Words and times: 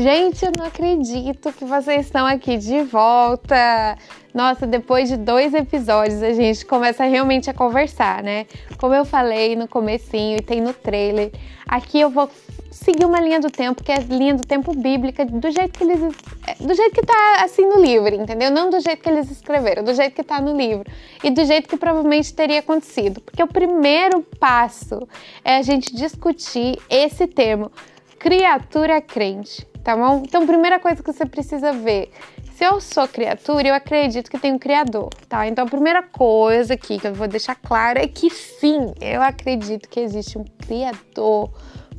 Gente, 0.00 0.46
eu 0.46 0.52
não 0.56 0.64
acredito 0.64 1.52
que 1.52 1.62
vocês 1.62 2.06
estão 2.06 2.24
aqui 2.24 2.56
de 2.56 2.80
volta. 2.84 3.98
Nossa, 4.32 4.66
depois 4.66 5.10
de 5.10 5.16
dois 5.18 5.52
episódios 5.52 6.22
a 6.22 6.32
gente 6.32 6.64
começa 6.64 7.04
realmente 7.04 7.50
a 7.50 7.52
conversar, 7.52 8.22
né? 8.22 8.46
Como 8.78 8.94
eu 8.94 9.04
falei 9.04 9.54
no 9.54 9.68
comecinho 9.68 10.38
e 10.38 10.40
tem 10.40 10.58
no 10.58 10.72
trailer, 10.72 11.30
aqui 11.68 12.00
eu 12.00 12.08
vou 12.08 12.30
seguir 12.70 13.04
uma 13.04 13.20
linha 13.20 13.40
do 13.40 13.50
tempo, 13.50 13.84
que 13.84 13.92
é 13.92 13.96
a 13.96 14.00
linha 14.00 14.32
do 14.32 14.42
tempo 14.42 14.74
bíblica, 14.74 15.26
do 15.26 15.50
jeito 15.50 15.78
que 15.78 15.84
eles 15.84 16.00
é, 16.46 16.54
do 16.54 16.72
jeito 16.72 16.94
que 16.94 17.04
tá 17.04 17.42
assim 17.44 17.66
no 17.66 17.78
livro, 17.82 18.14
entendeu? 18.14 18.50
Não 18.50 18.70
do 18.70 18.80
jeito 18.80 19.02
que 19.02 19.10
eles 19.10 19.30
escreveram, 19.30 19.84
do 19.84 19.92
jeito 19.92 20.14
que 20.14 20.24
tá 20.24 20.40
no 20.40 20.56
livro 20.56 20.90
e 21.22 21.30
do 21.30 21.44
jeito 21.44 21.68
que 21.68 21.76
provavelmente 21.76 22.32
teria 22.32 22.60
acontecido. 22.60 23.20
Porque 23.20 23.42
o 23.42 23.48
primeiro 23.48 24.22
passo 24.38 25.06
é 25.44 25.56
a 25.56 25.62
gente 25.62 25.94
discutir 25.94 26.78
esse 26.88 27.26
termo 27.26 27.70
criatura 28.18 29.00
crente 29.02 29.69
tá 29.82 29.96
bom? 29.96 30.22
Então, 30.24 30.46
primeira 30.46 30.78
coisa 30.78 31.02
que 31.02 31.12
você 31.12 31.26
precisa 31.26 31.72
ver, 31.72 32.10
se 32.54 32.64
eu 32.64 32.80
sou 32.80 33.08
criatura, 33.08 33.68
eu 33.68 33.74
acredito 33.74 34.30
que 34.30 34.38
tem 34.38 34.52
um 34.52 34.58
criador, 34.58 35.08
tá? 35.28 35.46
Então, 35.46 35.64
a 35.64 35.68
primeira 35.68 36.02
coisa 36.02 36.74
aqui 36.74 36.98
que 36.98 37.06
eu 37.06 37.14
vou 37.14 37.26
deixar 37.26 37.54
claro 37.54 37.98
é 37.98 38.06
que 38.06 38.28
sim, 38.28 38.92
eu 39.00 39.22
acredito 39.22 39.88
que 39.88 40.00
existe 40.00 40.36
um 40.36 40.44
criador 40.66 41.50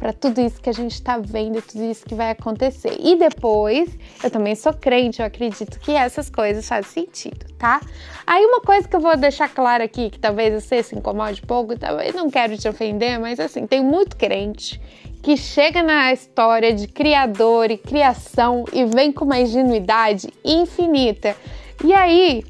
para 0.01 0.13
tudo 0.13 0.41
isso 0.41 0.59
que 0.59 0.67
a 0.67 0.73
gente 0.73 0.93
está 0.93 1.19
vendo 1.19 1.61
tudo 1.61 1.83
isso 1.83 2.03
que 2.03 2.15
vai 2.15 2.31
acontecer. 2.31 2.97
E 2.99 3.15
depois, 3.15 3.87
eu 4.23 4.31
também 4.31 4.55
sou 4.55 4.73
crente, 4.73 5.19
eu 5.19 5.25
acredito 5.27 5.79
que 5.79 5.91
essas 5.91 6.27
coisas 6.27 6.67
fazem 6.67 7.05
sentido, 7.05 7.45
tá? 7.59 7.79
Aí 8.25 8.43
uma 8.43 8.61
coisa 8.61 8.87
que 8.87 8.95
eu 8.95 8.99
vou 8.99 9.15
deixar 9.15 9.47
claro 9.47 9.83
aqui, 9.83 10.09
que 10.09 10.17
talvez 10.17 10.63
você 10.63 10.81
se 10.81 10.95
incomode 10.95 11.43
pouco, 11.43 11.77
talvez 11.77 12.15
não 12.15 12.31
quero 12.31 12.57
te 12.57 12.67
ofender, 12.67 13.19
mas 13.19 13.39
assim, 13.39 13.67
tem 13.67 13.79
muito 13.79 14.17
crente 14.17 14.81
que 15.21 15.37
chega 15.37 15.83
na 15.83 16.11
história 16.11 16.73
de 16.73 16.87
criador 16.87 17.69
e 17.69 17.77
criação 17.77 18.65
e 18.73 18.85
vem 18.85 19.11
com 19.11 19.25
uma 19.25 19.39
ingenuidade 19.39 20.27
infinita. 20.43 21.35
E 21.83 21.93
aí, 21.93 22.43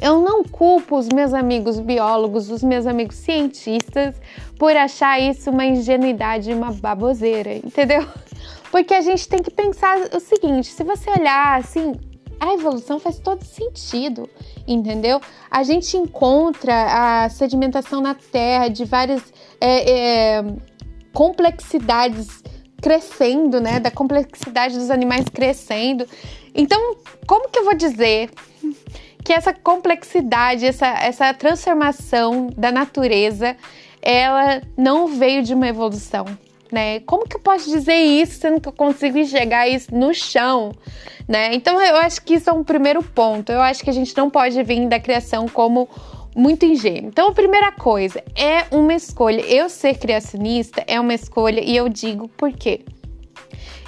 eu 0.00 0.20
não 0.20 0.44
culpo 0.44 0.96
os 0.96 1.08
meus 1.08 1.32
amigos 1.32 1.80
biólogos, 1.80 2.50
os 2.50 2.62
meus 2.62 2.86
amigos 2.86 3.16
cientistas 3.16 4.14
por 4.58 4.76
achar 4.76 5.20
isso 5.20 5.50
uma 5.50 5.64
ingenuidade, 5.64 6.52
uma 6.52 6.72
baboseira, 6.72 7.54
entendeu? 7.54 8.06
Porque 8.70 8.94
a 8.94 9.00
gente 9.00 9.28
tem 9.28 9.42
que 9.42 9.50
pensar 9.50 9.98
o 10.14 10.20
seguinte: 10.20 10.68
se 10.68 10.82
você 10.84 11.10
olhar 11.10 11.58
assim, 11.58 11.94
a 12.38 12.52
evolução 12.52 12.98
faz 12.98 13.18
todo 13.18 13.44
sentido, 13.44 14.28
entendeu? 14.66 15.20
A 15.50 15.62
gente 15.62 15.96
encontra 15.96 17.24
a 17.24 17.28
sedimentação 17.28 18.00
na 18.00 18.14
Terra 18.14 18.68
de 18.68 18.84
várias. 18.84 19.22
É, 19.60 19.90
é, 20.38 20.44
complexidades 21.16 22.44
crescendo, 22.82 23.58
né? 23.58 23.80
Da 23.80 23.90
complexidade 23.90 24.76
dos 24.76 24.90
animais 24.90 25.24
crescendo. 25.32 26.06
Então, 26.54 26.94
como 27.26 27.48
que 27.48 27.58
eu 27.58 27.64
vou 27.64 27.74
dizer 27.74 28.28
que 29.24 29.32
essa 29.32 29.54
complexidade, 29.54 30.66
essa, 30.66 30.86
essa 30.86 31.32
transformação 31.32 32.50
da 32.54 32.70
natureza, 32.70 33.56
ela 34.02 34.60
não 34.76 35.06
veio 35.06 35.42
de 35.42 35.54
uma 35.54 35.66
evolução? 35.66 36.26
Né? 36.70 37.00
Como 37.00 37.26
que 37.26 37.36
eu 37.36 37.40
posso 37.40 37.70
dizer 37.70 37.94
isso 37.94 38.38
sendo 38.38 38.60
que 38.60 38.68
eu 38.68 38.72
consigo 38.72 39.16
enxergar 39.16 39.66
isso 39.68 39.94
no 39.94 40.12
chão, 40.12 40.72
né? 41.26 41.54
Então 41.54 41.80
eu 41.80 41.96
acho 41.96 42.20
que 42.22 42.34
isso 42.34 42.50
é 42.50 42.52
um 42.52 42.64
primeiro 42.64 43.02
ponto. 43.02 43.50
Eu 43.50 43.62
acho 43.62 43.82
que 43.82 43.88
a 43.88 43.92
gente 43.92 44.14
não 44.16 44.28
pode 44.28 44.62
vir 44.62 44.86
da 44.86 45.00
criação 45.00 45.48
como 45.48 45.88
muito 46.36 46.66
ingênuo. 46.66 47.08
Então, 47.08 47.28
a 47.28 47.32
primeira 47.32 47.72
coisa 47.72 48.22
é 48.36 48.66
uma 48.70 48.92
escolha. 48.92 49.40
Eu 49.40 49.70
ser 49.70 49.98
criacionista 49.98 50.84
é 50.86 51.00
uma 51.00 51.14
escolha 51.14 51.60
e 51.60 51.74
eu 51.74 51.88
digo 51.88 52.28
por 52.28 52.52
quê. 52.52 52.84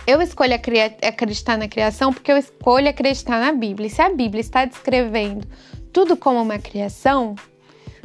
Eu 0.07 0.23
escolho 0.23 0.55
acreditar 0.55 1.59
na 1.59 1.69
criação 1.69 2.11
porque 2.11 2.33
eu 2.33 2.39
escolho 2.39 2.89
acreditar 2.89 3.39
na 3.39 3.53
Bíblia. 3.53 3.89
E 3.89 3.91
se 3.91 4.01
a 4.01 4.09
Bíblia 4.09 4.41
está 4.41 4.65
descrevendo 4.65 5.47
tudo 5.93 6.17
como 6.17 6.41
uma 6.41 6.59
criação, 6.59 7.35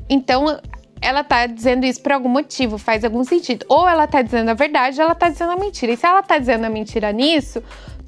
então 0.09 0.59
ela 0.99 1.21
está 1.21 1.45
dizendo 1.45 1.85
isso 1.85 2.01
por 2.01 2.11
algum 2.11 2.27
motivo, 2.27 2.77
faz 2.77 3.05
algum 3.05 3.23
sentido. 3.23 3.65
Ou 3.69 3.87
ela 3.87 4.03
está 4.03 4.21
dizendo 4.21 4.49
a 4.49 4.53
verdade, 4.53 4.97
ou 4.99 5.05
ela 5.05 5.13
está 5.13 5.29
dizendo 5.29 5.53
a 5.53 5.55
mentira. 5.55 5.93
E 5.93 5.97
se 5.97 6.05
ela 6.05 6.19
está 6.19 6.37
dizendo 6.37 6.65
a 6.65 6.69
mentira 6.69 7.13
nisso, 7.13 7.63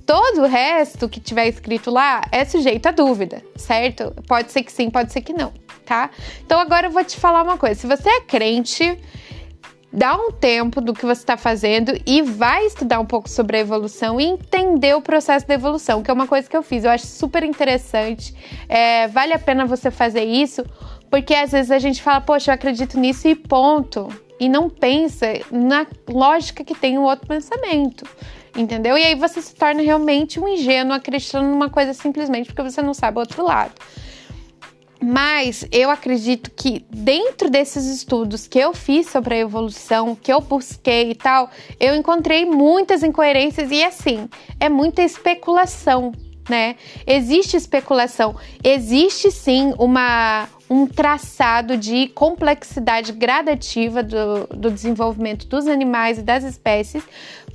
todo 0.05 0.41
o 0.41 0.45
resto 0.45 1.07
que 1.07 1.21
tiver 1.21 1.47
escrito 1.47 1.89
lá 1.89 2.21
é 2.29 2.43
sujeito 2.43 2.87
a 2.87 2.91
dúvida, 2.91 3.41
certo? 3.55 4.13
Pode 4.27 4.51
ser 4.51 4.63
que 4.63 4.71
sim, 4.73 4.89
pode 4.89 5.13
ser 5.13 5.21
que 5.21 5.31
não 5.31 5.64
tá? 5.85 6.09
Então 6.45 6.59
agora 6.59 6.87
eu 6.87 6.91
vou 6.91 7.03
te 7.03 7.17
falar 7.17 7.43
uma 7.43 7.57
coisa. 7.57 7.79
Se 7.79 7.87
você 7.87 8.09
é 8.09 8.21
crente, 8.21 8.99
dá 9.95 10.13
um 10.15 10.29
tempo 10.29 10.81
do 10.81 10.93
que 10.93 11.05
você 11.05 11.21
está 11.21 11.37
fazendo 11.37 11.97
e 12.05 12.21
vai 12.21 12.65
estudar 12.65 12.99
um 12.99 13.05
pouco 13.05 13.29
sobre 13.29 13.57
a 13.57 13.59
evolução 13.61 14.19
e 14.19 14.25
entender 14.25 14.93
o 14.93 15.01
processo 15.01 15.47
da 15.47 15.53
evolução, 15.53 16.03
que 16.03 16.11
é 16.11 16.13
uma 16.13 16.27
coisa 16.27 16.49
que 16.49 16.57
eu 16.57 16.61
fiz. 16.61 16.83
Eu 16.83 16.91
acho 16.91 17.07
super 17.07 17.43
interessante. 17.43 18.35
É, 18.67 19.07
vale 19.07 19.31
a 19.31 19.39
pena 19.39 19.65
você 19.65 19.89
fazer 19.89 20.25
isso, 20.25 20.65
porque 21.09 21.33
às 21.33 21.53
vezes 21.53 21.71
a 21.71 21.79
gente 21.79 22.01
fala, 22.01 22.19
poxa, 22.19 22.51
eu 22.51 22.55
acredito 22.55 22.99
nisso 22.99 23.27
e 23.27 23.35
ponto. 23.35 24.09
E 24.37 24.49
não 24.49 24.69
pensa 24.69 25.27
na 25.49 25.87
lógica 26.09 26.61
que 26.61 26.75
tem 26.75 26.97
o 26.97 27.03
outro 27.03 27.25
pensamento. 27.25 28.05
Entendeu? 28.53 28.97
E 28.97 29.03
aí 29.03 29.15
você 29.15 29.41
se 29.41 29.55
torna 29.55 29.81
realmente 29.81 30.39
um 30.39 30.47
ingênuo 30.47 30.93
acreditando 30.93 31.47
numa 31.47 31.69
coisa 31.69 31.93
simplesmente 31.93 32.47
porque 32.47 32.63
você 32.63 32.81
não 32.81 32.93
sabe 32.93 33.17
o 33.17 33.21
outro 33.21 33.43
lado. 33.43 33.73
Mas 35.07 35.67
eu 35.71 35.91
acredito 35.91 36.49
que 36.49 36.83
dentro 36.89 37.47
desses 37.47 37.85
estudos 37.85 38.47
que 38.47 38.57
eu 38.57 38.73
fiz 38.73 39.07
sobre 39.07 39.35
a 39.35 39.37
evolução, 39.37 40.15
que 40.15 40.33
eu 40.33 40.41
busquei 40.41 41.11
e 41.11 41.15
tal, 41.15 41.47
eu 41.79 41.95
encontrei 41.95 42.43
muitas 42.43 43.03
incoerências 43.03 43.69
e 43.69 43.83
assim, 43.83 44.27
é 44.59 44.67
muita 44.67 45.03
especulação, 45.03 46.11
né? 46.49 46.75
Existe 47.05 47.55
especulação, 47.55 48.35
existe 48.63 49.29
sim 49.29 49.75
uma 49.77 50.49
um 50.67 50.87
traçado 50.87 51.77
de 51.77 52.07
complexidade 52.07 53.11
gradativa 53.11 54.01
do, 54.01 54.47
do 54.47 54.71
desenvolvimento 54.71 55.45
dos 55.45 55.67
animais 55.67 56.17
e 56.17 56.23
das 56.23 56.43
espécies, 56.43 57.03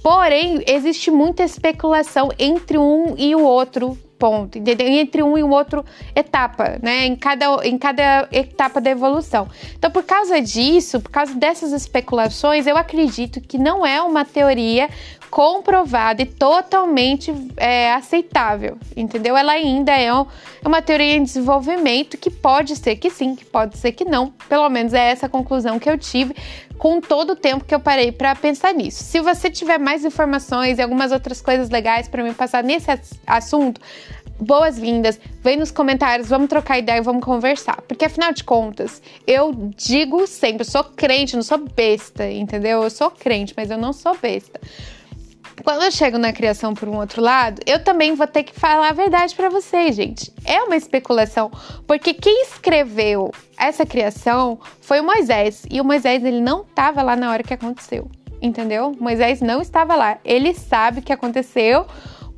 porém 0.02 0.62
existe 0.66 1.10
muita 1.10 1.42
especulação 1.42 2.30
entre 2.38 2.78
um 2.78 3.14
e 3.16 3.34
o 3.34 3.42
outro 3.42 3.98
ponto, 4.20 4.58
entendeu? 4.58 4.86
Entre 4.86 5.22
um 5.22 5.38
e 5.38 5.42
um 5.42 5.50
outro 5.50 5.82
etapa, 6.14 6.78
né? 6.82 7.06
Em 7.06 7.16
cada, 7.16 7.66
em 7.66 7.78
cada 7.78 8.28
etapa 8.30 8.78
da 8.78 8.90
evolução. 8.90 9.48
Então, 9.76 9.90
por 9.90 10.04
causa 10.04 10.40
disso, 10.42 11.00
por 11.00 11.10
causa 11.10 11.34
dessas 11.34 11.72
especulações, 11.72 12.66
eu 12.66 12.76
acredito 12.76 13.40
que 13.40 13.56
não 13.56 13.84
é 13.84 14.02
uma 14.02 14.24
teoria 14.24 14.90
comprovada 15.30 16.22
e 16.22 16.26
totalmente 16.26 17.32
é, 17.56 17.92
aceitável, 17.92 18.76
entendeu? 18.96 19.36
Ela 19.36 19.52
ainda 19.52 19.92
é, 19.92 20.06
é 20.06 20.26
uma 20.66 20.82
teoria 20.82 21.14
em 21.14 21.22
desenvolvimento 21.22 22.18
que 22.18 22.30
pode 22.30 22.74
ser 22.74 22.96
que 22.96 23.08
sim, 23.08 23.36
que 23.36 23.44
pode 23.44 23.78
ser 23.78 23.92
que 23.92 24.04
não. 24.04 24.32
Pelo 24.48 24.68
menos 24.68 24.92
é 24.92 25.10
essa 25.10 25.26
a 25.26 25.28
conclusão 25.28 25.78
que 25.78 25.88
eu 25.88 25.96
tive 25.96 26.34
com 26.76 27.00
todo 27.00 27.30
o 27.30 27.36
tempo 27.36 27.64
que 27.64 27.74
eu 27.74 27.78
parei 27.78 28.10
para 28.10 28.34
pensar 28.34 28.74
nisso. 28.74 29.04
Se 29.04 29.20
você 29.20 29.48
tiver 29.50 29.78
mais 29.78 30.04
informações 30.04 30.78
e 30.78 30.82
algumas 30.82 31.12
outras 31.12 31.40
coisas 31.40 31.70
legais 31.70 32.08
para 32.08 32.24
me 32.24 32.34
passar 32.34 32.64
nesse 32.64 32.90
assunto, 33.26 33.80
boas-vindas, 34.40 35.20
vem 35.42 35.58
nos 35.58 35.70
comentários, 35.70 36.28
vamos 36.28 36.48
trocar 36.48 36.78
ideia, 36.78 37.02
vamos 37.02 37.24
conversar. 37.24 37.82
Porque 37.82 38.06
afinal 38.06 38.32
de 38.32 38.42
contas, 38.42 39.00
eu 39.26 39.52
digo 39.76 40.26
sempre, 40.26 40.62
eu 40.62 40.70
sou 40.70 40.82
crente, 40.82 41.36
não 41.36 41.42
sou 41.42 41.58
besta, 41.58 42.28
entendeu? 42.28 42.82
Eu 42.82 42.90
sou 42.90 43.10
crente, 43.10 43.54
mas 43.56 43.70
eu 43.70 43.78
não 43.78 43.92
sou 43.92 44.16
besta 44.20 44.58
quando 45.64 45.82
eu 45.82 45.90
chego 45.90 46.18
na 46.18 46.32
criação 46.32 46.74
por 46.74 46.88
um 46.88 46.96
outro 46.96 47.22
lado, 47.22 47.60
eu 47.66 47.82
também 47.82 48.14
vou 48.14 48.26
ter 48.26 48.42
que 48.42 48.58
falar 48.58 48.88
a 48.88 48.92
verdade 48.92 49.34
para 49.34 49.48
vocês, 49.48 49.94
gente. 49.94 50.32
É 50.44 50.62
uma 50.62 50.76
especulação, 50.76 51.50
porque 51.86 52.14
quem 52.14 52.42
escreveu 52.42 53.32
essa 53.58 53.84
criação 53.84 54.58
foi 54.80 55.00
o 55.00 55.04
Moisés, 55.04 55.64
e 55.70 55.80
o 55.80 55.84
Moisés 55.84 56.24
ele 56.24 56.40
não 56.40 56.62
estava 56.62 57.02
lá 57.02 57.16
na 57.16 57.30
hora 57.30 57.42
que 57.42 57.54
aconteceu, 57.54 58.10
entendeu? 58.40 58.96
Moisés 58.98 59.40
não 59.40 59.60
estava 59.60 59.94
lá. 59.94 60.18
Ele 60.24 60.54
sabe 60.54 61.00
o 61.00 61.02
que 61.02 61.12
aconteceu 61.12 61.86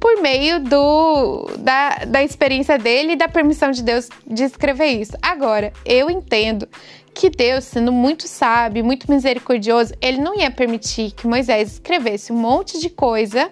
por 0.02 0.20
meio 0.20 0.58
do, 0.58 1.46
da, 1.58 1.90
da 2.06 2.24
experiência 2.24 2.76
dele 2.76 3.12
e 3.12 3.16
da 3.16 3.28
permissão 3.28 3.70
de 3.70 3.84
Deus 3.84 4.08
de 4.26 4.42
escrever 4.42 4.88
isso. 4.88 5.12
Agora, 5.22 5.72
eu 5.86 6.10
entendo 6.10 6.68
que 7.14 7.30
Deus, 7.30 7.64
sendo 7.64 7.92
muito 7.92 8.26
sábio, 8.26 8.84
muito 8.84 9.10
misericordioso, 9.10 9.94
ele 10.00 10.18
não 10.18 10.34
ia 10.34 10.50
permitir 10.50 11.12
que 11.12 11.26
Moisés 11.26 11.72
escrevesse 11.72 12.32
um 12.32 12.36
monte 12.36 12.80
de 12.80 12.88
coisa 12.88 13.50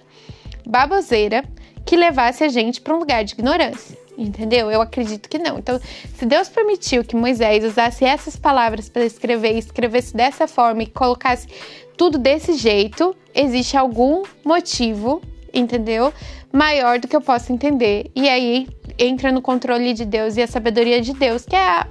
baboseira 0.67 1.45
que 1.85 1.97
levasse 1.97 2.45
a 2.45 2.49
gente 2.49 2.81
para 2.81 2.95
um 2.95 2.99
lugar 2.99 3.25
de 3.25 3.35
ignorância. 3.35 3.99
Entendeu? 4.17 4.71
Eu 4.71 4.83
acredito 4.83 5.29
que 5.29 5.39
não. 5.39 5.59
Então, 5.59 5.81
se 6.15 6.27
Deus 6.27 6.49
permitiu 6.49 7.03
que 7.03 7.17
Moisés 7.17 7.65
usasse 7.65 8.05
essas 8.05 8.37
palavras 8.37 8.89
para 8.89 9.05
escrever, 9.05 9.57
escrevesse 9.57 10.15
dessa 10.15 10.47
forma 10.47 10.83
e 10.83 10.87
colocasse 10.87 11.49
tudo 11.97 12.19
desse 12.19 12.55
jeito, 12.55 13.17
existe 13.35 13.77
algum 13.77 14.23
motivo, 14.45 15.23
entendeu? 15.55 16.13
Maior 16.53 16.99
do 16.99 17.09
que 17.09 17.17
eu 17.17 17.21
possa 17.21 17.53
entender. 17.53 18.11
E 18.15 18.29
aí 18.29 18.69
entra 18.99 19.33
no 19.33 19.41
controle 19.41 19.95
de 19.95 20.05
Deus 20.05 20.37
e 20.37 20.43
a 20.43 20.47
sabedoria 20.47 21.01
de 21.01 21.15
Deus, 21.15 21.47
que 21.47 21.57
é 21.57 21.67
a 21.67 21.87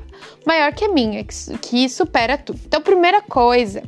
maior 0.45 0.73
que 0.73 0.85
a 0.85 0.89
minha, 0.89 1.23
que 1.23 1.89
supera 1.89 2.37
tudo. 2.37 2.59
Então, 2.65 2.81
primeira 2.81 3.21
coisa 3.21 3.83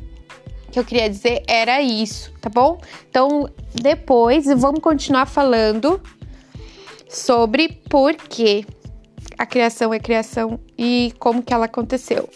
que 0.70 0.78
eu 0.78 0.84
queria 0.84 1.08
dizer 1.08 1.42
era 1.46 1.82
isso, 1.82 2.32
tá 2.40 2.48
bom? 2.48 2.80
Então, 3.08 3.48
depois 3.74 4.46
vamos 4.56 4.80
continuar 4.80 5.26
falando 5.26 6.00
sobre 7.08 7.68
por 7.90 8.14
que 8.14 8.64
a 9.38 9.44
criação 9.44 9.92
é 9.92 9.98
criação 9.98 10.58
e 10.78 11.12
como 11.18 11.42
que 11.42 11.52
ela 11.52 11.66
aconteceu. 11.66 12.28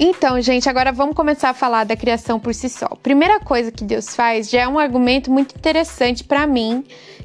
Então, 0.00 0.40
gente, 0.40 0.68
agora 0.68 0.92
vamos 0.92 1.16
começar 1.16 1.50
a 1.50 1.54
falar 1.54 1.82
da 1.82 1.96
criação 1.96 2.38
por 2.38 2.54
si 2.54 2.68
só. 2.68 2.86
Primeira 3.02 3.40
coisa 3.40 3.72
que 3.72 3.82
Deus 3.82 4.14
faz 4.14 4.48
já 4.48 4.60
é 4.60 4.68
um 4.68 4.78
argumento 4.78 5.28
muito 5.28 5.56
interessante 5.56 6.22
para 6.22 6.46
mim, 6.46 6.84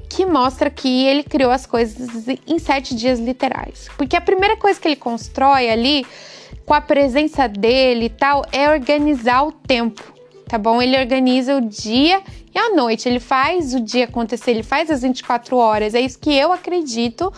que 0.10 0.26
mostra 0.26 0.72
que 0.72 1.06
ele 1.06 1.22
criou 1.22 1.52
as 1.52 1.68
coisas 1.68 2.28
em 2.48 2.58
sete 2.58 2.96
dias 2.96 3.20
literais. 3.20 3.88
Porque 3.96 4.16
a 4.16 4.22
primeira 4.22 4.58
coisa 4.58 4.80
que 4.80 4.88
ele 4.88 4.96
constrói 4.96 5.70
ali, 5.70 6.04
com 6.66 6.74
a 6.74 6.82
presença 6.82 7.48
dele 7.48 8.06
e 8.06 8.10
tal, 8.10 8.44
é 8.52 8.68
organizar 8.68 9.44
o 9.44 9.52
tempo, 9.52 10.02
tá 10.48 10.58
bom? 10.58 10.82
Ele 10.82 10.98
organiza 10.98 11.56
o 11.56 11.62
dia 11.62 12.24
e 12.56 12.58
a 12.58 12.72
noite, 12.72 13.08
ele 13.08 13.20
faz 13.20 13.76
o 13.76 13.80
dia 13.80 14.06
acontecer, 14.06 14.50
ele 14.50 14.64
faz 14.64 14.90
as 14.90 15.04
24 15.04 15.56
horas. 15.58 15.94
É 15.94 16.02
isso 16.02 16.18
que 16.18 16.34
eu 16.34 16.52
acredito 16.52 17.32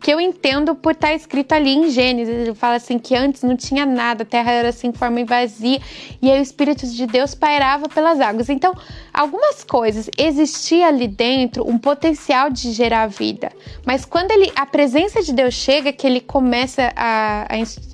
que 0.00 0.12
eu 0.12 0.20
entendo 0.20 0.74
por 0.74 0.92
estar 0.92 1.08
tá 1.08 1.14
escrito 1.14 1.52
ali 1.52 1.74
em 1.74 1.90
Gênesis. 1.90 2.34
Ele 2.34 2.54
fala 2.54 2.76
assim 2.76 2.98
que 2.98 3.14
antes 3.14 3.42
não 3.42 3.56
tinha 3.56 3.84
nada, 3.84 4.22
a 4.22 4.26
terra 4.26 4.52
era 4.52 4.68
assim, 4.68 4.92
forma 4.92 5.24
vazia, 5.24 5.80
e 6.22 6.30
aí 6.30 6.38
o 6.38 6.42
Espírito 6.42 6.86
de 6.86 7.06
Deus 7.06 7.34
pairava 7.34 7.88
pelas 7.88 8.20
águas. 8.20 8.48
Então, 8.48 8.74
algumas 9.12 9.64
coisas 9.64 10.08
existia 10.16 10.86
ali 10.86 11.08
dentro 11.08 11.68
um 11.68 11.78
potencial 11.78 12.50
de 12.50 12.72
gerar 12.72 13.06
vida, 13.08 13.50
mas 13.84 14.04
quando 14.04 14.30
ele, 14.30 14.52
a 14.54 14.64
presença 14.64 15.22
de 15.22 15.32
Deus 15.32 15.54
chega, 15.54 15.92
que 15.92 16.06
ele 16.06 16.20
começa 16.20 16.92
a, 16.94 17.46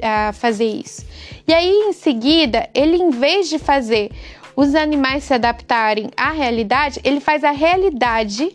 a, 0.03 0.29
a 0.29 0.33
fazer 0.33 0.67
isso. 0.67 1.05
E 1.47 1.53
aí, 1.53 1.71
em 1.71 1.93
seguida, 1.93 2.69
ele, 2.75 2.97
em 2.97 3.11
vez 3.11 3.49
de 3.49 3.59
fazer 3.59 4.11
os 4.57 4.75
animais 4.75 5.25
se 5.25 5.35
adaptarem 5.35 6.11
à 6.17 6.31
realidade, 6.31 7.01
ele 7.05 7.21
faz 7.21 7.43
a 7.43 7.51
realidade 7.51 8.55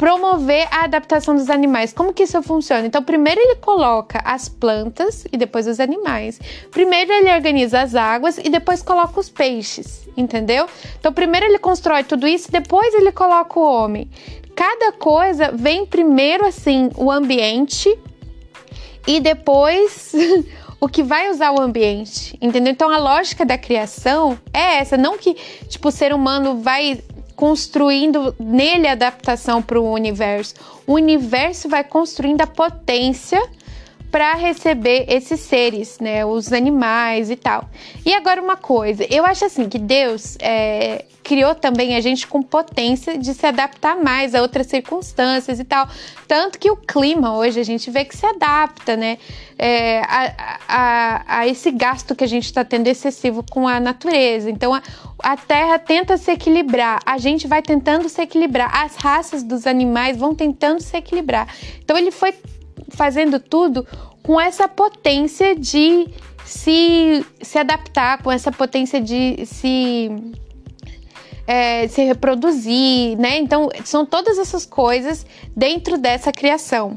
promover 0.00 0.66
a 0.70 0.84
adaptação 0.84 1.36
dos 1.36 1.50
animais. 1.50 1.92
Como 1.92 2.14
que 2.14 2.22
isso 2.22 2.42
funciona? 2.42 2.86
Então, 2.86 3.02
primeiro 3.02 3.38
ele 3.38 3.56
coloca 3.56 4.18
as 4.24 4.48
plantas 4.48 5.26
e 5.30 5.36
depois 5.36 5.66
os 5.66 5.78
animais. 5.78 6.40
Primeiro 6.70 7.12
ele 7.12 7.30
organiza 7.30 7.82
as 7.82 7.94
águas 7.94 8.38
e 8.38 8.48
depois 8.48 8.82
coloca 8.82 9.20
os 9.20 9.28
peixes, 9.28 10.08
entendeu? 10.16 10.66
Então, 10.98 11.12
primeiro 11.12 11.44
ele 11.44 11.58
constrói 11.58 12.02
tudo 12.02 12.26
isso, 12.26 12.50
depois 12.50 12.94
ele 12.94 13.12
coloca 13.12 13.60
o 13.60 13.62
homem. 13.62 14.08
Cada 14.56 14.90
coisa 14.92 15.50
vem 15.52 15.84
primeiro 15.84 16.46
assim 16.46 16.88
o 16.96 17.10
ambiente 17.10 17.94
e 19.06 19.20
depois 19.20 20.14
o 20.80 20.88
que 20.88 21.02
vai 21.02 21.28
usar 21.28 21.52
o 21.52 21.60
ambiente, 21.60 22.38
entendeu? 22.40 22.72
Então 22.72 22.90
a 22.90 22.96
lógica 22.96 23.44
da 23.44 23.58
criação 23.58 24.38
é 24.50 24.78
essa, 24.78 24.96
não 24.96 25.18
que 25.18 25.34
tipo 25.68 25.88
o 25.88 25.92
ser 25.92 26.14
humano 26.14 26.56
vai 26.56 27.02
construindo 27.40 28.36
nele 28.38 28.86
a 28.86 28.92
adaptação 28.92 29.62
para 29.62 29.80
o 29.80 29.90
universo. 29.94 30.54
O 30.86 30.92
universo 30.92 31.70
vai 31.70 31.82
construindo 31.82 32.42
a 32.42 32.46
potência 32.46 33.42
para 34.10 34.34
receber 34.34 35.06
esses 35.08 35.40
seres, 35.40 35.98
né, 36.00 36.22
os 36.22 36.52
animais 36.52 37.30
e 37.30 37.36
tal. 37.36 37.66
E 38.04 38.12
agora 38.12 38.42
uma 38.42 38.58
coisa, 38.58 39.06
eu 39.08 39.24
acho 39.24 39.46
assim 39.46 39.70
que 39.70 39.78
Deus 39.78 40.36
é, 40.38 41.06
criou 41.30 41.54
também 41.54 41.94
a 41.94 42.00
gente 42.00 42.26
com 42.26 42.42
potência 42.42 43.16
de 43.16 43.32
se 43.34 43.46
adaptar 43.46 43.96
mais 43.96 44.34
a 44.34 44.42
outras 44.42 44.66
circunstâncias 44.66 45.60
e 45.60 45.64
tal, 45.64 45.88
tanto 46.26 46.58
que 46.58 46.68
o 46.68 46.74
clima 46.76 47.36
hoje 47.36 47.60
a 47.60 47.62
gente 47.62 47.88
vê 47.88 48.04
que 48.04 48.16
se 48.16 48.26
adapta, 48.26 48.96
né, 48.96 49.16
é, 49.56 50.00
a, 50.00 50.34
a, 50.66 51.38
a, 51.38 51.46
esse 51.46 51.70
gasto 51.70 52.16
que 52.16 52.24
a 52.24 52.26
gente 52.26 52.46
está 52.46 52.64
tendo 52.64 52.88
excessivo 52.88 53.44
com 53.48 53.68
a 53.68 53.78
natureza. 53.78 54.50
Então 54.50 54.74
a, 54.74 54.82
a 55.20 55.36
Terra 55.36 55.78
tenta 55.78 56.16
se 56.16 56.32
equilibrar, 56.32 56.98
a 57.06 57.16
gente 57.16 57.46
vai 57.46 57.62
tentando 57.62 58.08
se 58.08 58.20
equilibrar, 58.20 58.68
as 58.84 58.96
raças 58.96 59.44
dos 59.44 59.68
animais 59.68 60.16
vão 60.16 60.34
tentando 60.34 60.80
se 60.80 60.96
equilibrar. 60.96 61.46
Então 61.84 61.96
ele 61.96 62.10
foi 62.10 62.34
fazendo 62.88 63.38
tudo 63.38 63.86
com 64.20 64.40
essa 64.40 64.66
potência 64.66 65.54
de 65.54 66.08
se, 66.44 67.24
se 67.40 67.56
adaptar, 67.56 68.20
com 68.20 68.32
essa 68.32 68.50
potência 68.50 69.00
de 69.00 69.46
se, 69.46 70.10
é, 71.50 71.88
se 71.88 72.04
reproduzir, 72.04 73.18
né? 73.18 73.36
Então, 73.38 73.68
são 73.84 74.06
todas 74.06 74.38
essas 74.38 74.64
coisas 74.64 75.26
dentro 75.56 75.98
dessa 75.98 76.30
criação. 76.30 76.96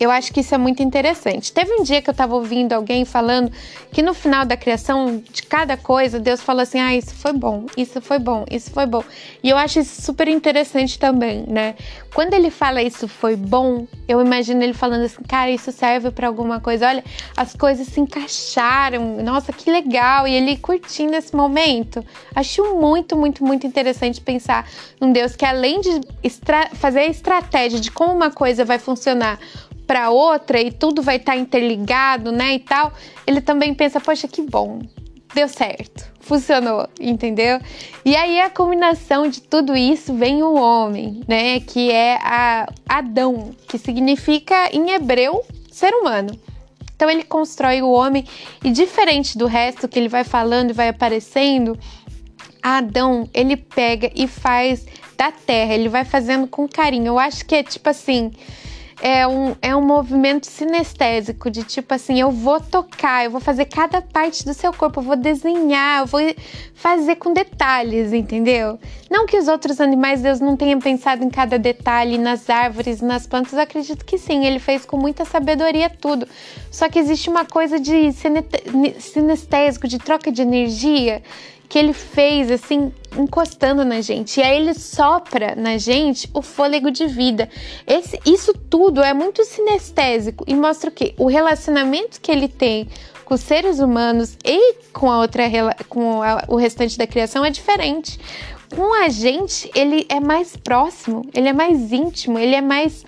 Eu 0.00 0.10
acho 0.10 0.32
que 0.32 0.40
isso 0.40 0.54
é 0.54 0.58
muito 0.58 0.82
interessante. 0.82 1.52
Teve 1.52 1.72
um 1.72 1.82
dia 1.82 2.00
que 2.00 2.08
eu 2.08 2.12
estava 2.12 2.34
ouvindo 2.34 2.72
alguém 2.72 3.04
falando 3.04 3.50
que 3.90 4.00
no 4.00 4.14
final 4.14 4.44
da 4.44 4.56
criação 4.56 5.22
de 5.32 5.42
cada 5.42 5.76
coisa, 5.76 6.20
Deus 6.20 6.40
falou 6.40 6.62
assim: 6.62 6.78
ah, 6.78 6.94
isso 6.94 7.14
foi 7.14 7.32
bom, 7.32 7.66
isso 7.76 8.00
foi 8.00 8.18
bom, 8.18 8.44
isso 8.50 8.70
foi 8.70 8.86
bom. 8.86 9.02
E 9.42 9.50
eu 9.50 9.56
acho 9.56 9.80
isso 9.80 10.02
super 10.02 10.28
interessante 10.28 10.98
também, 10.98 11.44
né? 11.48 11.74
Quando 12.14 12.34
ele 12.34 12.50
fala 12.50 12.82
isso 12.82 13.08
foi 13.08 13.34
bom, 13.34 13.86
eu 14.06 14.20
imagino 14.20 14.62
ele 14.62 14.72
falando 14.72 15.04
assim: 15.04 15.22
cara, 15.26 15.50
isso 15.50 15.72
serve 15.72 16.10
para 16.12 16.28
alguma 16.28 16.60
coisa. 16.60 16.86
Olha, 16.86 17.04
as 17.36 17.54
coisas 17.54 17.88
se 17.88 18.00
encaixaram, 18.00 19.22
nossa, 19.22 19.52
que 19.52 19.70
legal. 19.70 20.28
E 20.28 20.32
ele 20.32 20.56
curtindo 20.56 21.16
esse 21.16 21.34
momento. 21.34 22.04
Acho 22.34 22.76
muito, 22.76 23.16
muito, 23.16 23.44
muito 23.44 23.66
interessante 23.66 24.20
pensar 24.20 24.68
num 25.00 25.12
Deus 25.12 25.34
que 25.34 25.44
além 25.44 25.80
de 25.80 26.00
fazer 26.74 27.00
a 27.00 27.06
estratégia 27.06 27.80
de 27.80 27.90
como 27.90 28.12
uma 28.12 28.30
coisa 28.30 28.64
vai 28.64 28.78
funcionar 28.78 29.38
para 29.88 30.10
outra 30.10 30.60
e 30.60 30.70
tudo 30.70 31.00
vai 31.00 31.16
estar 31.16 31.32
tá 31.32 31.38
interligado, 31.38 32.30
né, 32.30 32.54
e 32.54 32.58
tal, 32.58 32.92
ele 33.26 33.40
também 33.40 33.72
pensa, 33.72 33.98
poxa, 33.98 34.28
que 34.28 34.42
bom, 34.42 34.80
deu 35.34 35.48
certo, 35.48 36.12
funcionou, 36.20 36.86
entendeu? 37.00 37.58
E 38.04 38.14
aí 38.14 38.38
a 38.38 38.50
combinação 38.50 39.26
de 39.26 39.40
tudo 39.40 39.74
isso 39.74 40.12
vem 40.12 40.42
o 40.42 40.54
homem, 40.54 41.22
né, 41.26 41.58
que 41.60 41.90
é 41.90 42.18
a 42.22 42.68
Adão, 42.86 43.50
que 43.66 43.78
significa 43.78 44.68
em 44.70 44.90
hebreu 44.90 45.42
ser 45.72 45.94
humano. 45.94 46.38
Então 46.94 47.08
ele 47.08 47.24
constrói 47.24 47.80
o 47.80 47.90
homem 47.90 48.26
e 48.62 48.70
diferente 48.70 49.38
do 49.38 49.46
resto 49.46 49.88
que 49.88 49.98
ele 49.98 50.08
vai 50.08 50.24
falando 50.24 50.70
e 50.70 50.74
vai 50.74 50.88
aparecendo, 50.88 51.78
Adão, 52.62 53.26
ele 53.32 53.56
pega 53.56 54.10
e 54.14 54.26
faz 54.26 54.84
da 55.16 55.32
terra, 55.32 55.72
ele 55.72 55.88
vai 55.88 56.04
fazendo 56.04 56.46
com 56.46 56.68
carinho. 56.68 57.06
Eu 57.06 57.18
acho 57.18 57.46
que 57.46 57.54
é 57.54 57.62
tipo 57.62 57.88
assim, 57.88 58.32
é 59.00 59.26
um, 59.26 59.54
é 59.62 59.74
um 59.76 59.80
movimento 59.80 60.46
sinestésico, 60.46 61.50
de 61.50 61.62
tipo 61.62 61.94
assim, 61.94 62.20
eu 62.20 62.30
vou 62.30 62.60
tocar, 62.60 63.24
eu 63.24 63.30
vou 63.30 63.40
fazer 63.40 63.66
cada 63.66 64.02
parte 64.02 64.44
do 64.44 64.52
seu 64.52 64.72
corpo, 64.72 65.00
eu 65.00 65.04
vou 65.04 65.16
desenhar, 65.16 66.00
eu 66.00 66.06
vou 66.06 66.20
fazer 66.74 67.16
com 67.16 67.32
detalhes, 67.32 68.12
entendeu? 68.12 68.78
Não 69.08 69.26
que 69.26 69.36
os 69.36 69.46
outros 69.46 69.80
animais, 69.80 70.20
Deus 70.20 70.40
não 70.40 70.56
tenha 70.56 70.76
pensado 70.78 71.24
em 71.24 71.30
cada 71.30 71.58
detalhe, 71.58 72.18
nas 72.18 72.50
árvores, 72.50 73.00
nas 73.00 73.26
plantas, 73.26 73.52
eu 73.52 73.60
acredito 73.60 74.04
que 74.04 74.18
sim, 74.18 74.44
ele 74.44 74.58
fez 74.58 74.84
com 74.84 74.96
muita 74.96 75.24
sabedoria 75.24 75.88
tudo. 75.88 76.26
Só 76.70 76.88
que 76.88 76.98
existe 76.98 77.30
uma 77.30 77.44
coisa 77.44 77.78
de 77.78 78.12
sinestésico, 78.98 79.86
de 79.86 79.98
troca 79.98 80.32
de 80.32 80.42
energia, 80.42 81.22
que 81.68 81.78
ele 81.78 81.92
fez 81.92 82.50
assim, 82.50 82.92
encostando 83.16 83.84
na 83.84 84.00
gente. 84.00 84.40
E 84.40 84.42
aí 84.42 84.56
ele 84.56 84.74
sopra 84.74 85.54
na 85.54 85.76
gente 85.76 86.28
o 86.32 86.40
fôlego 86.40 86.90
de 86.90 87.06
vida. 87.06 87.48
Esse, 87.86 88.18
isso 88.24 88.54
tudo 88.54 89.02
é 89.02 89.12
muito 89.12 89.44
sinestésico 89.44 90.44
e 90.46 90.54
mostra 90.54 90.88
o 90.88 90.92
que 90.92 91.14
o 91.18 91.26
relacionamento 91.26 92.20
que 92.20 92.32
ele 92.32 92.48
tem 92.48 92.88
com 93.24 93.34
os 93.34 93.40
seres 93.42 93.78
humanos 93.78 94.38
e 94.42 94.76
com 94.92 95.10
a 95.10 95.18
outra 95.18 95.44
com 95.88 96.22
a, 96.22 96.44
o 96.48 96.56
restante 96.56 96.96
da 96.96 97.06
criação 97.06 97.44
é 97.44 97.50
diferente. 97.50 98.18
Com 98.74 98.94
a 99.02 99.08
gente, 99.08 99.70
ele 99.74 100.06
é 100.08 100.20
mais 100.20 100.56
próximo, 100.56 101.22
ele 101.34 101.48
é 101.48 101.52
mais 101.52 101.92
íntimo, 101.92 102.38
ele 102.38 102.54
é 102.54 102.60
mais 102.60 103.04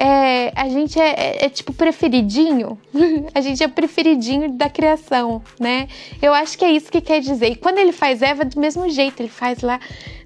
é, 0.00 0.52
a 0.54 0.68
gente 0.68 1.00
é, 1.00 1.08
é, 1.08 1.46
é 1.46 1.48
tipo 1.48 1.72
preferidinho. 1.72 2.78
a 3.34 3.40
gente 3.40 3.64
é 3.64 3.66
preferidinho 3.66 4.52
da 4.52 4.70
criação, 4.70 5.42
né? 5.58 5.88
Eu 6.22 6.32
acho 6.32 6.56
que 6.56 6.64
é 6.64 6.70
isso 6.70 6.90
que 6.90 7.00
quer 7.00 7.20
dizer. 7.20 7.48
E 7.48 7.56
quando 7.56 7.78
ele 7.78 7.90
faz 7.90 8.22
Eva, 8.22 8.44
do 8.44 8.60
mesmo 8.60 8.88
jeito, 8.88 9.20
ele 9.20 9.28
faz 9.28 9.60
lá 9.60 9.80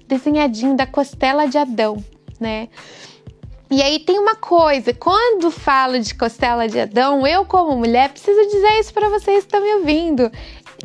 desenhadinho 0.07 0.75
da 0.75 0.85
costela 0.85 1.47
de 1.47 1.57
Adão, 1.57 1.97
né? 2.39 2.69
E 3.71 3.81
aí 3.81 3.97
tem 3.97 4.19
uma 4.19 4.35
coisa, 4.35 4.93
quando 4.93 5.49
falo 5.49 5.99
de 5.99 6.13
costela 6.13 6.67
de 6.67 6.79
Adão, 6.79 7.25
eu 7.25 7.43
como 7.43 7.75
mulher 7.75 8.09
preciso 8.09 8.47
dizer 8.47 8.79
isso 8.79 8.93
para 8.93 9.09
vocês 9.09 9.39
que 9.39 9.45
estão 9.45 9.61
me 9.61 9.73
ouvindo. 9.73 10.31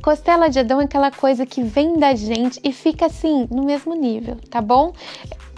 Costela 0.00 0.48
de 0.48 0.60
Adão 0.60 0.80
é 0.80 0.84
aquela 0.84 1.10
coisa 1.10 1.44
que 1.44 1.62
vem 1.62 1.98
da 1.98 2.14
gente 2.14 2.58
e 2.64 2.72
fica 2.72 3.04
assim 3.04 3.46
no 3.50 3.64
mesmo 3.64 3.94
nível, 3.94 4.38
tá 4.48 4.62
bom? 4.62 4.94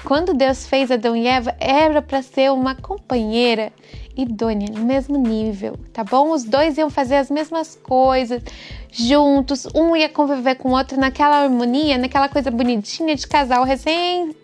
Quando 0.04 0.34
Deus 0.34 0.66
fez 0.66 0.90
Adão 0.90 1.14
e 1.14 1.26
Eva, 1.26 1.54
era 1.60 2.00
para 2.00 2.22
ser 2.22 2.50
uma 2.50 2.74
companheira 2.74 3.72
idônea, 4.16 4.68
no 4.70 4.84
mesmo 4.84 5.18
nível, 5.18 5.78
tá 5.92 6.02
bom? 6.02 6.32
Os 6.32 6.44
dois 6.44 6.76
iam 6.78 6.90
fazer 6.90 7.16
as 7.16 7.30
mesmas 7.30 7.78
coisas 7.82 8.42
juntos, 8.90 9.66
um 9.74 9.94
ia 9.94 10.08
conviver 10.08 10.56
com 10.56 10.70
o 10.70 10.72
outro 10.72 10.98
naquela 10.98 11.42
harmonia, 11.42 11.96
naquela 11.96 12.28
coisa 12.28 12.50
bonitinha 12.50 13.14
de 13.14 13.26
casal 13.26 13.64
recém 13.64 14.34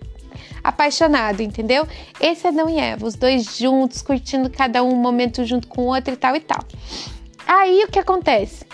apaixonado, 0.62 1.40
entendeu? 1.42 1.86
Esse 2.20 2.46
é 2.46 2.50
Adão 2.50 2.68
e 2.68 2.78
Eva, 2.78 3.06
os 3.06 3.14
dois 3.14 3.56
juntos, 3.56 4.02
curtindo 4.02 4.50
cada 4.50 4.82
um 4.82 4.92
um 4.92 4.96
momento 4.96 5.44
junto 5.44 5.68
com 5.68 5.82
o 5.82 5.86
outro 5.86 6.14
e 6.14 6.16
tal 6.16 6.34
e 6.36 6.40
tal. 6.40 6.60
Aí 7.46 7.84
o 7.84 7.88
que 7.88 7.98
acontece? 7.98 8.64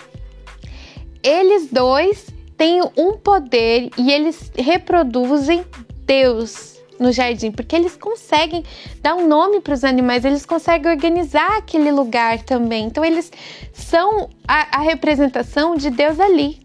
Eles 1.21 1.69
dois 1.71 2.27
têm 2.57 2.81
um 2.97 3.17
poder 3.17 3.89
e 3.97 4.11
eles 4.11 4.51
reproduzem 4.57 5.63
Deus 6.05 6.73
no 6.99 7.11
jardim, 7.11 7.51
porque 7.51 7.75
eles 7.75 7.95
conseguem 7.95 8.63
dar 9.01 9.15
um 9.15 9.27
nome 9.27 9.59
para 9.59 9.73
os 9.73 9.83
animais, 9.83 10.23
eles 10.23 10.45
conseguem 10.45 10.91
organizar 10.91 11.57
aquele 11.57 11.91
lugar 11.91 12.41
também. 12.43 12.85
Então, 12.85 13.03
eles 13.03 13.31
são 13.73 14.29
a, 14.47 14.77
a 14.77 14.81
representação 14.81 15.75
de 15.75 15.89
Deus 15.89 16.19
ali, 16.19 16.59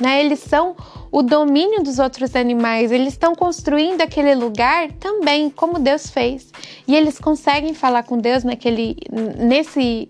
né? 0.00 0.24
Eles 0.24 0.40
são 0.40 0.76
o 1.10 1.22
domínio 1.22 1.82
dos 1.82 1.98
outros 1.98 2.34
animais, 2.34 2.90
eles 2.90 3.08
estão 3.08 3.34
construindo 3.34 4.00
aquele 4.00 4.34
lugar 4.34 4.90
também, 4.92 5.50
como 5.50 5.78
Deus 5.78 6.08
fez. 6.08 6.50
E 6.88 6.96
eles 6.96 7.18
conseguem 7.18 7.74
falar 7.74 8.04
com 8.04 8.16
Deus 8.16 8.44
naquele, 8.44 8.96
nesse, 9.38 10.08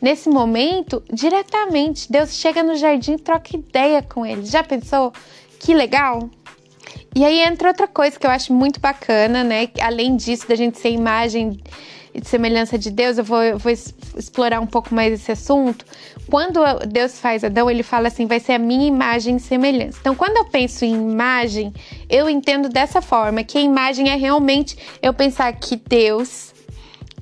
nesse 0.00 0.28
momento 0.28 1.02
diretamente. 1.10 2.12
Deus 2.12 2.34
chega 2.34 2.62
no 2.62 2.76
jardim 2.76 3.14
e 3.14 3.18
troca 3.18 3.56
ideia 3.56 4.02
com 4.02 4.26
eles. 4.26 4.50
Já 4.50 4.62
pensou? 4.62 5.12
Que 5.58 5.72
legal! 5.72 6.28
E 7.14 7.24
aí 7.24 7.40
entra 7.40 7.68
outra 7.68 7.86
coisa 7.86 8.18
que 8.18 8.26
eu 8.26 8.30
acho 8.30 8.52
muito 8.52 8.80
bacana, 8.80 9.44
né? 9.44 9.68
Além 9.80 10.16
disso, 10.16 10.48
da 10.48 10.54
gente 10.54 10.78
ser 10.78 10.90
imagem 10.90 11.60
e 12.14 12.26
semelhança 12.26 12.78
de 12.78 12.90
Deus, 12.90 13.18
eu 13.18 13.24
vou, 13.24 13.42
eu 13.42 13.58
vou 13.58 13.72
explorar 13.72 14.60
um 14.60 14.66
pouco 14.66 14.94
mais 14.94 15.12
esse 15.12 15.32
assunto. 15.32 15.84
Quando 16.30 16.60
Deus 16.86 17.18
faz 17.18 17.44
Adão, 17.44 17.70
ele 17.70 17.82
fala 17.82 18.08
assim: 18.08 18.26
vai 18.26 18.40
ser 18.40 18.52
a 18.52 18.58
minha 18.58 18.86
imagem 18.86 19.36
e 19.36 19.40
semelhança. 19.40 19.98
Então, 20.00 20.14
quando 20.14 20.36
eu 20.38 20.44
penso 20.46 20.84
em 20.84 20.94
imagem, 20.94 21.72
eu 22.08 22.28
entendo 22.28 22.68
dessa 22.68 23.02
forma: 23.02 23.44
que 23.44 23.58
a 23.58 23.62
imagem 23.62 24.10
é 24.10 24.16
realmente 24.16 24.76
eu 25.02 25.12
pensar 25.12 25.52
que 25.52 25.76
Deus 25.76 26.52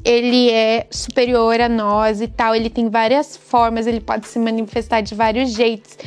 ele 0.04 0.50
é 0.50 0.86
superior 0.90 1.60
a 1.60 1.68
nós 1.68 2.20
e 2.20 2.28
tal, 2.28 2.54
ele 2.54 2.70
tem 2.70 2.88
várias 2.88 3.36
formas, 3.36 3.86
ele 3.86 4.00
pode 4.00 4.26
se 4.26 4.38
manifestar 4.38 5.02
de 5.02 5.14
vários 5.14 5.50
jeitos. 5.50 5.98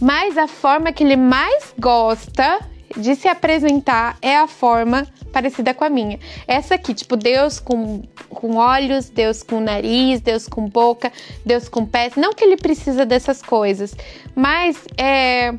Mas 0.00 0.38
a 0.38 0.48
forma 0.48 0.92
que 0.92 1.04
ele 1.04 1.16
mais 1.16 1.74
gosta 1.78 2.58
de 2.96 3.14
se 3.14 3.28
apresentar 3.28 4.16
é 4.22 4.36
a 4.36 4.46
forma 4.46 5.06
parecida 5.32 5.74
com 5.74 5.84
a 5.84 5.90
minha. 5.90 6.18
Essa 6.46 6.76
aqui, 6.76 6.94
tipo, 6.94 7.16
Deus 7.16 7.58
com, 7.58 8.02
com 8.28 8.56
olhos, 8.56 9.10
Deus 9.10 9.42
com 9.42 9.60
nariz, 9.60 10.20
Deus 10.20 10.48
com 10.48 10.68
boca, 10.68 11.12
Deus 11.44 11.68
com 11.68 11.84
pés. 11.84 12.14
Não 12.16 12.32
que 12.32 12.44
ele 12.44 12.56
precisa 12.56 13.04
dessas 13.04 13.42
coisas, 13.42 13.94
mas 14.34 14.84
é, 14.96 15.54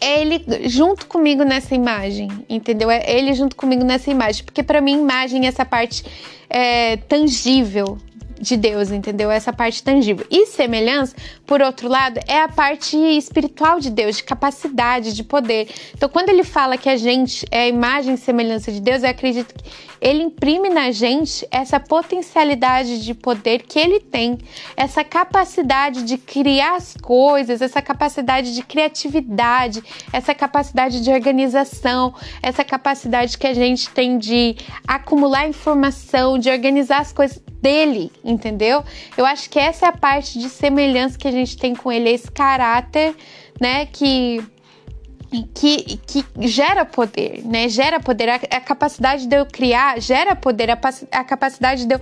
é 0.00 0.20
ele 0.20 0.68
junto 0.68 1.06
comigo 1.06 1.42
nessa 1.42 1.74
imagem, 1.74 2.28
entendeu? 2.48 2.90
É 2.90 3.02
ele 3.10 3.34
junto 3.34 3.56
comigo 3.56 3.84
nessa 3.84 4.10
imagem, 4.10 4.44
porque 4.44 4.62
para 4.62 4.80
mim 4.80 5.00
imagem 5.00 5.46
é 5.46 5.48
essa 5.48 5.64
parte 5.64 6.04
é, 6.48 6.96
tangível 6.96 7.98
de 8.44 8.56
Deus, 8.56 8.90
entendeu? 8.90 9.30
Essa 9.30 9.52
parte 9.52 9.82
tangível. 9.82 10.26
E 10.30 10.46
semelhança, 10.46 11.16
por 11.46 11.62
outro 11.62 11.88
lado, 11.88 12.20
é 12.28 12.40
a 12.40 12.48
parte 12.48 12.96
espiritual 12.96 13.80
de 13.80 13.90
Deus, 13.90 14.18
de 14.18 14.24
capacidade, 14.24 15.14
de 15.14 15.24
poder. 15.24 15.68
Então, 15.94 16.08
quando 16.08 16.28
ele 16.28 16.44
fala 16.44 16.76
que 16.76 16.88
a 16.88 16.96
gente 16.96 17.46
é 17.50 17.62
a 17.62 17.68
imagem 17.68 18.14
e 18.14 18.18
semelhança 18.18 18.70
de 18.70 18.80
Deus, 18.80 19.02
eu 19.02 19.10
acredito 19.10 19.54
que 19.54 19.64
ele 20.04 20.22
imprime 20.22 20.68
na 20.68 20.90
gente 20.90 21.46
essa 21.50 21.80
potencialidade 21.80 23.02
de 23.02 23.14
poder 23.14 23.62
que 23.62 23.78
ele 23.78 23.98
tem, 23.98 24.38
essa 24.76 25.02
capacidade 25.02 26.02
de 26.02 26.18
criar 26.18 26.76
as 26.76 26.94
coisas, 26.94 27.62
essa 27.62 27.80
capacidade 27.80 28.54
de 28.54 28.62
criatividade, 28.62 29.82
essa 30.12 30.34
capacidade 30.34 31.02
de 31.02 31.10
organização, 31.10 32.14
essa 32.42 32.62
capacidade 32.62 33.38
que 33.38 33.46
a 33.46 33.54
gente 33.54 33.88
tem 33.90 34.18
de 34.18 34.56
acumular 34.86 35.48
informação, 35.48 36.38
de 36.38 36.50
organizar 36.50 37.00
as 37.00 37.10
coisas 37.10 37.42
dele, 37.64 38.12
entendeu? 38.22 38.84
Eu 39.16 39.24
acho 39.24 39.48
que 39.48 39.58
essa 39.58 39.86
é 39.86 39.88
a 39.88 39.92
parte 39.92 40.38
de 40.38 40.50
semelhança 40.50 41.16
que 41.16 41.26
a 41.26 41.32
gente 41.32 41.56
tem 41.56 41.74
com 41.74 41.90
ele, 41.90 42.10
esse 42.10 42.30
caráter, 42.30 43.16
né, 43.58 43.86
que 43.86 44.44
que, 45.52 45.98
que 46.06 46.24
gera 46.46 46.84
poder, 46.84 47.42
né? 47.44 47.68
Gera 47.68 47.98
poder. 47.98 48.28
A, 48.28 48.34
a, 48.36 48.60
capacidade 48.60 49.26
de 49.26 49.34
eu 49.34 49.44
criar 49.44 50.00
gera 50.00 50.36
poder. 50.36 50.70
A, 50.70 50.78
a 51.10 51.24
capacidade 51.24 51.86
de 51.86 51.94
eu 51.94 52.00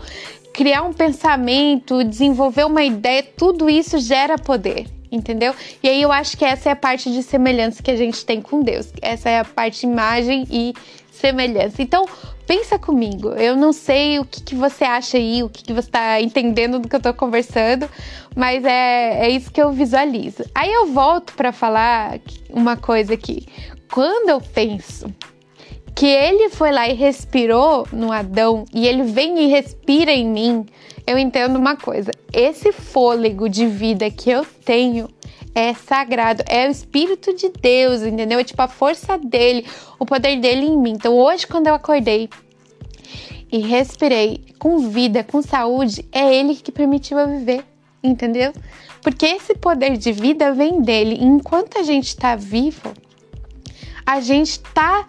criar 0.52 0.82
um 0.82 0.92
pensamento, 0.92 2.04
desenvolver 2.04 2.66
uma 2.66 2.82
ideia, 2.82 3.22
tudo 3.22 3.70
isso 3.70 3.98
gera 3.98 4.36
poder, 4.36 4.86
entendeu? 5.10 5.54
E 5.82 5.88
aí 5.88 6.02
eu 6.02 6.12
acho 6.12 6.36
que 6.36 6.44
essa 6.44 6.68
é 6.68 6.72
a 6.72 6.76
parte 6.76 7.10
de 7.10 7.22
semelhança 7.22 7.82
que 7.82 7.90
a 7.90 7.96
gente 7.96 8.22
tem 8.26 8.42
com 8.42 8.60
Deus. 8.60 8.92
Essa 9.00 9.30
é 9.30 9.38
a 9.38 9.44
parte 9.46 9.86
imagem 9.86 10.46
e 10.50 10.74
semelhança. 11.10 11.80
Então, 11.80 12.04
pensa 12.46 12.78
comigo. 12.78 13.30
Eu 13.30 13.56
não 13.56 13.72
sei 13.72 14.18
o 14.18 14.24
que, 14.24 14.42
que 14.42 14.54
você 14.54 14.84
acha 14.84 15.16
aí, 15.16 15.42
o 15.42 15.48
que, 15.48 15.62
que 15.64 15.72
você 15.72 15.88
está 15.88 16.20
entendendo 16.20 16.78
do 16.78 16.88
que 16.88 16.94
eu 16.94 16.98
estou 16.98 17.14
conversando, 17.14 17.88
mas 18.34 18.64
é, 18.64 19.26
é 19.26 19.30
isso 19.30 19.50
que 19.50 19.60
eu 19.60 19.72
visualizo. 19.72 20.44
Aí 20.54 20.72
eu 20.72 20.86
volto 20.86 21.34
para 21.34 21.52
falar 21.52 22.18
uma 22.50 22.76
coisa 22.76 23.14
aqui. 23.14 23.46
Quando 23.90 24.30
eu 24.30 24.40
penso 24.40 25.12
que 25.94 26.06
ele 26.06 26.48
foi 26.48 26.72
lá 26.72 26.88
e 26.88 26.94
respirou 26.94 27.86
no 27.92 28.10
Adão 28.10 28.64
e 28.72 28.86
ele 28.86 29.02
vem 29.02 29.38
e 29.44 29.46
respira 29.48 30.10
em 30.10 30.26
mim, 30.26 30.66
eu 31.06 31.18
entendo 31.18 31.56
uma 31.56 31.76
coisa: 31.76 32.10
esse 32.32 32.72
fôlego 32.72 33.48
de 33.48 33.66
vida 33.66 34.10
que 34.10 34.30
eu 34.30 34.44
tenho 34.64 35.08
é 35.54 35.74
sagrado, 35.74 36.42
é 36.46 36.66
o 36.66 36.70
Espírito 36.70 37.34
de 37.34 37.48
Deus, 37.48 38.02
entendeu? 38.02 38.38
É 38.38 38.44
tipo 38.44 38.62
a 38.62 38.68
força 38.68 39.18
dele, 39.18 39.66
o 39.98 40.06
poder 40.06 40.40
dele 40.40 40.66
em 40.66 40.78
mim. 40.78 40.92
Então 40.92 41.14
hoje, 41.14 41.46
quando 41.46 41.66
eu 41.66 41.74
acordei 41.74 42.28
e 43.50 43.58
respirei 43.58 44.42
com 44.58 44.88
vida, 44.90 45.22
com 45.22 45.42
saúde, 45.42 46.06
é 46.10 46.34
ele 46.34 46.54
que 46.54 46.72
permitiu 46.72 47.18
eu 47.18 47.28
viver, 47.28 47.64
entendeu? 48.02 48.52
Porque 49.02 49.26
esse 49.26 49.54
poder 49.54 49.96
de 49.96 50.12
vida 50.12 50.52
vem 50.52 50.80
dele. 50.80 51.16
E 51.16 51.24
enquanto 51.24 51.78
a 51.78 51.82
gente 51.82 52.08
está 52.08 52.34
vivo, 52.34 52.94
a 54.06 54.20
gente 54.20 54.50
está 54.50 55.06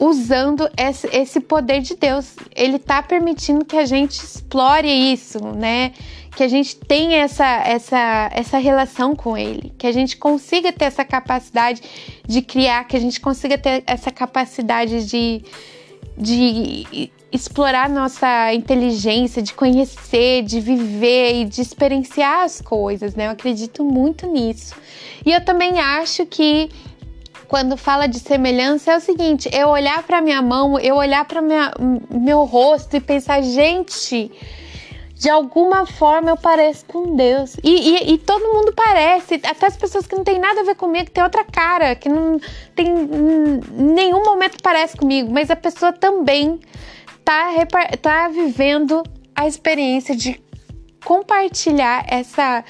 usando 0.00 0.66
esse, 1.12 1.40
poder 1.40 1.82
de 1.82 1.94
Deus. 1.94 2.34
Ele 2.56 2.76
está 2.76 3.02
permitindo 3.02 3.66
que 3.66 3.76
a 3.76 3.84
gente 3.84 4.16
explore 4.16 4.88
isso, 4.88 5.38
né? 5.54 5.92
Que 6.34 6.42
a 6.42 6.48
gente 6.48 6.74
tenha 6.74 7.18
essa, 7.18 7.44
essa, 7.44 8.30
essa 8.32 8.58
relação 8.58 9.14
com 9.14 9.36
Ele, 9.36 9.72
que 9.76 9.86
a 9.86 9.92
gente 9.92 10.16
consiga 10.16 10.72
ter 10.72 10.86
essa 10.86 11.04
capacidade 11.04 11.82
de 12.26 12.40
criar, 12.40 12.84
que 12.84 12.96
a 12.96 13.00
gente 13.00 13.20
consiga 13.20 13.58
ter 13.58 13.84
essa 13.86 14.10
capacidade 14.10 15.06
de, 15.06 15.42
de 16.16 17.10
explorar 17.30 17.90
nossa 17.90 18.54
inteligência, 18.54 19.42
de 19.42 19.52
conhecer, 19.52 20.42
de 20.42 20.60
viver 20.60 21.42
e 21.42 21.44
de 21.44 21.60
experienciar 21.60 22.44
as 22.44 22.62
coisas, 22.62 23.14
né? 23.14 23.26
Eu 23.26 23.32
acredito 23.32 23.84
muito 23.84 24.26
nisso. 24.26 24.74
E 25.26 25.32
eu 25.32 25.44
também 25.44 25.78
acho 25.78 26.24
que 26.24 26.70
quando 27.50 27.76
fala 27.76 28.06
de 28.06 28.20
semelhança 28.20 28.92
é 28.92 28.96
o 28.96 29.00
seguinte: 29.00 29.50
eu 29.52 29.68
olhar 29.68 30.04
para 30.04 30.20
minha 30.20 30.40
mão, 30.40 30.78
eu 30.78 30.94
olhar 30.94 31.24
para 31.24 31.42
meu 31.42 32.44
rosto 32.44 32.96
e 32.96 33.00
pensar, 33.00 33.42
gente, 33.42 34.30
de 35.14 35.28
alguma 35.28 35.84
forma 35.84 36.30
eu 36.30 36.36
pareço 36.36 36.84
com 36.86 37.16
Deus. 37.16 37.56
E, 37.64 37.70
e, 37.70 38.12
e, 38.14 38.18
todo 38.18 38.54
mundo 38.54 38.72
parece, 38.72 39.34
até 39.42 39.66
as 39.66 39.76
pessoas 39.76 40.06
que 40.06 40.14
não 40.14 40.22
tem 40.22 40.38
nada 40.38 40.60
a 40.60 40.64
ver 40.64 40.76
comigo, 40.76 41.06
que 41.06 41.10
tem 41.10 41.24
outra 41.24 41.44
cara, 41.44 41.96
que 41.96 42.08
não 42.08 42.38
tem 42.76 42.86
nenhum 43.72 44.22
momento 44.22 44.62
parece 44.62 44.96
comigo, 44.96 45.32
mas 45.32 45.50
a 45.50 45.56
pessoa 45.56 45.92
também 45.92 46.60
tá, 47.24 47.48
tá 48.00 48.28
vivendo 48.28 49.02
a 49.34 49.48
experiência 49.48 50.14
de 50.14 50.40
compartilhar 51.04 52.04
essa 52.08 52.64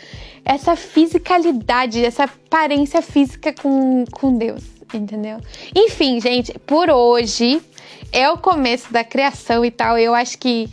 essa 0.45 0.75
fisicalidade, 0.75 2.05
essa 2.05 2.25
aparência 2.25 3.03
física 3.03 3.53
com, 3.53 4.05
com 4.11 4.37
Deus, 4.37 4.65
entendeu? 4.93 5.39
Enfim, 5.77 6.21
gente, 6.21 6.59
por 6.61 6.91
hoje 6.91 7.61
é 8.13 8.29
o 8.31 8.39
começo 8.39 8.93
da 8.93 9.05
criação 9.05 9.65
e 9.65 9.71
tal. 9.71 9.99
Eu 9.99 10.15
acho 10.15 10.39
que 10.39 10.69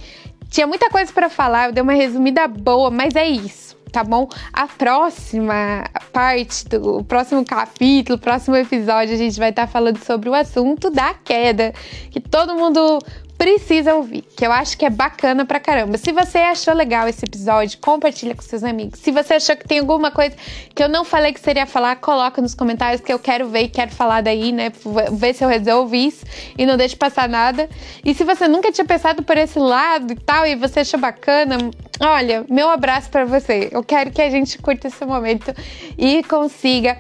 tinha 0.49 0.65
muita 0.65 0.89
coisa 0.89 1.11
para 1.11 1.29
falar, 1.29 1.67
eu 1.67 1.73
dei 1.73 1.83
uma 1.83 1.93
resumida 1.93 2.47
boa, 2.47 2.89
mas 2.89 3.15
é 3.15 3.27
isso. 3.27 3.75
Tá 3.91 4.03
bom? 4.03 4.27
A 4.51 4.67
próxima 4.67 5.85
parte 6.11 6.67
do 6.67 7.03
próximo 7.05 7.43
capítulo, 7.45 8.17
próximo 8.19 8.55
episódio, 8.55 9.15
a 9.15 9.17
gente 9.17 9.39
vai 9.39 9.49
estar 9.49 9.65
tá 9.65 9.71
falando 9.71 9.97
sobre 10.03 10.29
o 10.29 10.33
assunto 10.33 10.89
da 10.89 11.13
queda, 11.13 11.73
que 12.11 12.19
todo 12.19 12.53
mundo 12.55 12.99
precisa 13.37 13.93
ouvir, 13.93 14.23
que 14.35 14.45
eu 14.45 14.51
acho 14.51 14.77
que 14.77 14.85
é 14.85 14.89
bacana 14.89 15.45
pra 15.45 15.59
caramba. 15.59 15.97
Se 15.97 16.11
você 16.11 16.39
achou 16.39 16.73
legal 16.73 17.07
esse 17.07 17.23
episódio, 17.23 17.77
compartilha 17.79 18.33
com 18.33 18.41
seus 18.41 18.63
amigos. 18.63 18.99
Se 18.99 19.11
você 19.11 19.35
achou 19.35 19.55
que 19.55 19.67
tem 19.67 19.79
alguma 19.79 20.09
coisa 20.09 20.35
que 20.73 20.83
eu 20.83 20.89
não 20.89 21.05
falei 21.05 21.31
que 21.31 21.39
seria 21.39 21.67
falar, 21.67 21.97
coloca 21.97 22.41
nos 22.41 22.55
comentários 22.55 22.99
que 22.99 23.13
eu 23.13 23.19
quero 23.19 23.47
ver 23.47 23.63
e 23.63 23.69
quero 23.69 23.91
falar 23.91 24.21
daí, 24.21 24.51
né? 24.51 24.71
Ver 25.11 25.33
se 25.35 25.43
eu 25.43 25.49
resolvo 25.49 25.93
isso 25.95 26.25
e 26.57 26.65
não 26.65 26.75
deixe 26.75 26.95
passar 26.95 27.29
nada. 27.29 27.69
E 28.03 28.13
se 28.13 28.23
você 28.23 28.47
nunca 28.47 28.71
tinha 28.71 28.85
pensado 28.85 29.21
por 29.21 29.37
esse 29.37 29.59
lado 29.59 30.13
e 30.13 30.15
tal 30.15 30.45
e 30.45 30.55
você 30.55 30.79
achou 30.79 30.99
bacana, 30.99 31.57
olha, 31.99 32.43
meu 32.49 32.69
abraço 32.69 33.09
para 33.11 33.25
você. 33.25 33.69
Eu 33.71 33.83
quero 33.83 34.09
que 34.09 34.21
a 34.21 34.29
gente 34.31 34.57
curta 34.57 34.87
esse 34.87 35.05
momento 35.05 35.53
e 35.95 36.23
consiga 36.23 36.97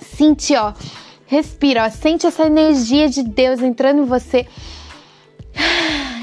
sentir, 0.00 0.56
ó, 0.56 0.72
respira, 1.24 1.86
ó, 1.86 1.90
sente 1.90 2.26
essa 2.26 2.46
energia 2.46 3.08
de 3.08 3.22
Deus 3.22 3.60
entrando 3.62 4.02
em 4.02 4.06
você 4.06 4.44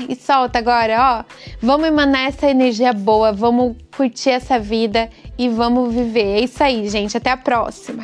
E 0.10 0.16
solta 0.16 0.60
agora, 0.60 1.25
ó. 1.25 1.34
Vamos 1.62 1.88
emanar 1.88 2.28
essa 2.28 2.50
energia 2.50 2.92
boa, 2.92 3.32
vamos 3.32 3.75
curtir 3.96 4.32
essa 4.32 4.60
vida 4.60 5.10
e 5.38 5.48
vamos 5.48 5.94
viver. 5.94 6.40
É 6.40 6.40
isso 6.42 6.62
aí, 6.63 6.90
gente. 6.90 7.16
Até 7.16 7.32
a 7.32 7.38
próxima. 7.38 8.04